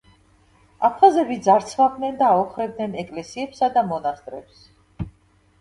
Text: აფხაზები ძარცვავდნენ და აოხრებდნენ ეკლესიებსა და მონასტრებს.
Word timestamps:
აფხაზები 0.87 1.37
ძარცვავდნენ 1.49 2.17
და 2.21 2.29
აოხრებდნენ 2.37 2.97
ეკლესიებსა 3.05 3.71
და 3.77 3.85
მონასტრებს. 3.93 4.65